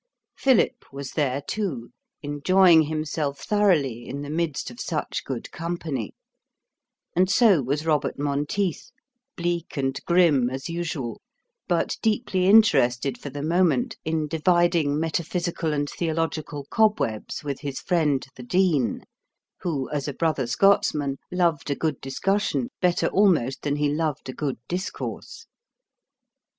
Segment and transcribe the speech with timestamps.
[0.35, 1.91] Philip was there, too,
[2.23, 6.15] enjoying himself thoroughly in the midst of such good company,
[7.15, 8.89] and so was Robert Monteith,
[9.37, 11.21] bleak and grim as usual,
[11.67, 18.25] but deeply interested for the moment in dividing metaphysical and theological cobwebs with his friend
[18.35, 19.03] the Dean,
[19.59, 24.33] who as a brother Scotsman loved a good discussion better almost than he loved a
[24.33, 25.45] good discourse.